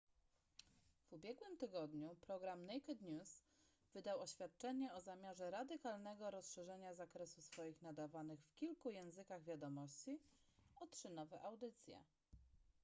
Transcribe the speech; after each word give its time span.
w 1.09 1.13
ubiegłym 1.13 1.57
tygodniu 1.57 2.15
program 2.21 2.65
naked 2.65 3.01
news 3.01 3.41
wydał 3.93 4.21
oświadczenie 4.21 4.93
o 4.93 5.01
zamiarze 5.01 5.51
radykalnego 5.51 6.31
rozszerzenia 6.31 6.93
zakresu 6.95 7.41
swoich 7.41 7.81
nadawanych 7.81 8.39
w 8.45 8.53
kilku 8.53 8.89
językach 8.89 9.43
wiadomości 9.43 10.19
o 10.75 10.87
trzy 10.87 11.09
nowe 11.09 11.41
audycje 11.41 11.99